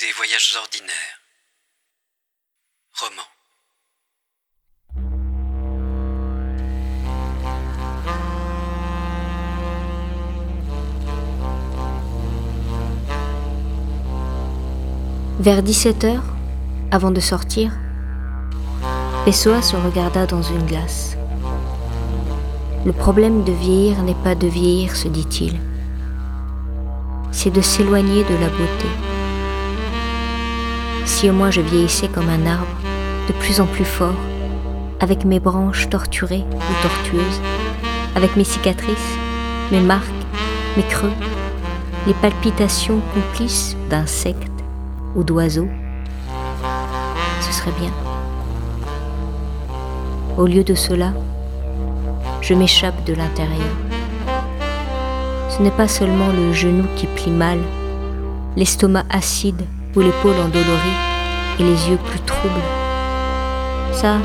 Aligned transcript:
des 0.00 0.12
voyages 0.16 0.56
ordinaires. 0.56 1.20
Roman. 2.92 3.22
Vers 15.38 15.62
17 15.62 16.04
heures, 16.04 16.22
avant 16.90 17.12
de 17.12 17.20
sortir, 17.20 17.70
Pessoa 19.24 19.62
se 19.62 19.76
regarda 19.76 20.26
dans 20.26 20.42
une 20.42 20.66
glace. 20.66 21.16
Le 22.84 22.92
problème 22.92 23.44
de 23.44 23.52
vieillir 23.52 24.02
n'est 24.02 24.14
pas 24.14 24.34
de 24.34 24.48
vieillir, 24.48 24.96
se 24.96 25.06
dit-il. 25.06 25.60
C'est 27.30 27.50
de 27.50 27.60
s'éloigner 27.60 28.24
de 28.24 28.34
la 28.34 28.48
beauté. 28.48 29.09
Si 31.10 31.28
au 31.28 31.34
moins 31.34 31.50
je 31.50 31.60
vieillissais 31.60 32.08
comme 32.08 32.30
un 32.30 32.46
arbre, 32.46 32.78
de 33.28 33.34
plus 33.34 33.60
en 33.60 33.66
plus 33.66 33.84
fort, 33.84 34.14
avec 35.00 35.26
mes 35.26 35.38
branches 35.38 35.90
torturées 35.90 36.44
ou 36.54 36.82
tortueuses, 36.82 37.40
avec 38.14 38.36
mes 38.36 38.44
cicatrices, 38.44 38.96
mes 39.70 39.80
marques, 39.80 40.06
mes 40.78 40.82
creux, 40.84 41.12
les 42.06 42.14
palpitations 42.14 43.00
complices 43.12 43.76
d'insectes 43.90 44.62
ou 45.14 45.22
d'oiseaux, 45.22 45.68
ce 47.42 47.52
serait 47.52 47.74
bien. 47.78 47.92
Au 50.38 50.46
lieu 50.46 50.64
de 50.64 50.74
cela, 50.74 51.12
je 52.40 52.54
m'échappe 52.54 53.04
de 53.04 53.12
l'intérieur. 53.12 53.76
Ce 55.50 55.60
n'est 55.60 55.70
pas 55.72 55.88
seulement 55.88 56.28
le 56.28 56.54
genou 56.54 56.84
qui 56.96 57.06
plie 57.08 57.32
mal, 57.32 57.58
l'estomac 58.56 59.04
acide 59.10 59.66
ou 59.96 60.00
l'épaule 60.00 60.36
endolorie 60.36 60.98
et 61.58 61.62
les 61.62 61.90
yeux 61.90 61.98
plus 61.98 62.20
troubles. 62.20 62.54
Ça, 63.92 64.18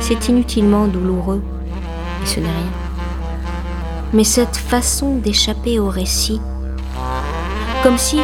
c'est 0.00 0.28
inutilement 0.28 0.86
douloureux 0.86 1.42
et 2.22 2.26
ce 2.26 2.40
n'est 2.40 2.46
rien. 2.46 2.72
Mais 4.12 4.24
cette 4.24 4.56
façon 4.56 5.16
d'échapper 5.16 5.78
au 5.78 5.88
récit, 5.88 6.40
comme 7.82 7.98
si 7.98 8.18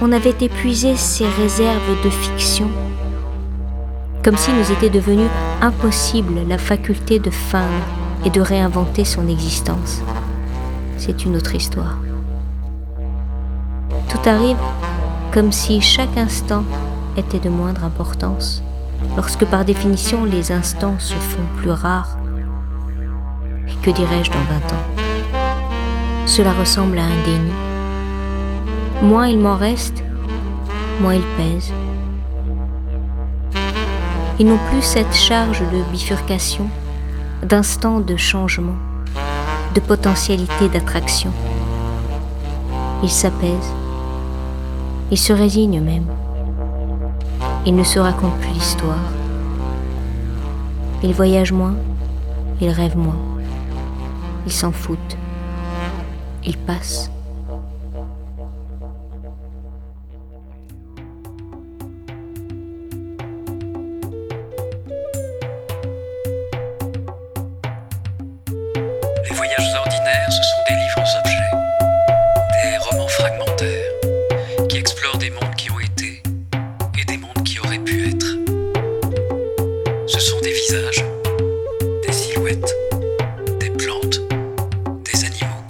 on 0.00 0.12
avait 0.12 0.34
épuisé 0.40 0.96
ses 0.96 1.26
réserves 1.26 2.02
de 2.04 2.10
fiction, 2.10 2.68
comme 4.22 4.36
s'il 4.36 4.56
nous 4.56 4.72
était 4.72 4.90
devenu 4.90 5.24
impossible 5.60 6.40
la 6.48 6.58
faculté 6.58 7.18
de 7.18 7.30
feindre 7.30 7.84
et 8.24 8.30
de 8.30 8.40
réinventer 8.40 9.04
son 9.04 9.28
existence. 9.28 10.02
C'est 10.98 11.24
une 11.24 11.36
autre 11.36 11.54
histoire. 11.54 11.98
Tout 14.08 14.28
arrive 14.28 14.56
comme 15.32 15.52
si 15.52 15.80
chaque 15.80 16.16
instant 16.16 16.64
était 17.16 17.38
de 17.38 17.48
moindre 17.48 17.84
importance, 17.84 18.62
lorsque 19.16 19.44
par 19.44 19.64
définition 19.64 20.24
les 20.24 20.52
instants 20.52 20.98
se 20.98 21.14
font 21.14 21.46
plus 21.56 21.70
rares. 21.70 22.16
Et 23.68 23.74
que 23.84 23.90
dirais-je 23.90 24.30
dans 24.30 24.38
20 24.38 24.44
ans? 24.72 26.26
Cela 26.26 26.52
ressemble 26.52 26.98
à 26.98 27.04
un 27.04 27.24
déni. 27.24 27.52
Moins 29.02 29.28
il 29.28 29.38
m'en 29.38 29.56
reste, 29.56 30.02
moins 31.00 31.14
il 31.14 31.24
pèse. 31.36 31.72
Ils 34.38 34.46
n'ont 34.46 34.58
plus 34.70 34.82
cette 34.82 35.14
charge 35.14 35.60
de 35.60 35.82
bifurcation, 35.92 36.68
d'instant 37.42 38.00
de 38.00 38.16
changement, 38.16 38.76
de 39.74 39.80
potentialité 39.80 40.68
d'attraction. 40.68 41.32
Ils 43.02 43.10
s'apaisent, 43.10 43.72
ils 45.10 45.18
se 45.18 45.32
résignent 45.32 45.80
même. 45.80 46.06
Ils 47.64 47.74
ne 47.74 47.84
se 47.84 47.98
racontent 47.98 48.36
plus 48.40 48.52
l'histoire. 48.52 48.98
Ils 51.02 51.14
voyagent 51.14 51.52
moins, 51.52 51.74
ils 52.60 52.70
rêvent 52.70 52.96
moins. 52.96 53.18
Ils 54.46 54.52
s'en 54.52 54.72
passent. 56.56 57.10
Les 69.28 69.34
voyages 69.34 69.72
des 80.46 80.52
visages, 80.52 81.04
des 82.06 82.12
silhouettes, 82.12 82.72
des 83.58 83.70
plantes, 83.70 84.20
des 85.02 85.24
animaux, 85.24 85.64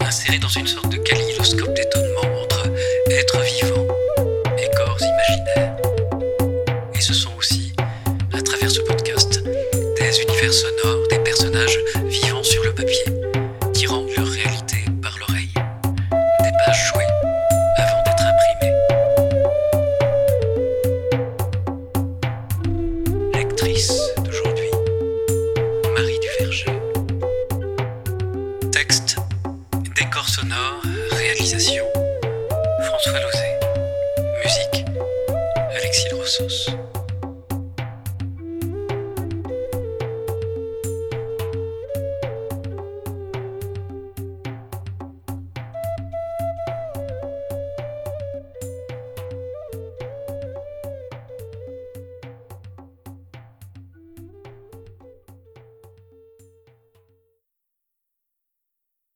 insérés 0.00 0.40
dans 0.40 0.48
une 0.48 0.66
sorte 0.66 0.88
de 0.88 0.96
kaléidoscope 0.96 1.72
d'étonnement 1.74 2.42
entre 2.42 2.66
êtres 3.08 3.40
vivants 3.42 3.86
et 4.58 4.68
corps 4.76 4.98
imaginaires. 5.00 5.76
Et 6.96 7.00
ce 7.00 7.14
sont 7.14 7.30
aussi, 7.38 7.72
à 8.32 8.42
travers 8.42 8.68
ce 8.68 8.80
podcast, 8.80 9.44
des 9.44 10.22
univers 10.22 10.52
sonores, 10.52 11.06
des 11.08 11.20
personnages 11.20 11.78
vivant 12.06 12.42
sur 12.42 12.64
le 12.64 12.74
papier, 12.74 13.04
sonore, 30.34 30.82
réalisation, 31.12 31.84
François 32.82 33.20
Lozé. 33.20 33.50
Musique, 34.42 34.84
Alexis 35.76 36.08
Rossos. 36.12 36.70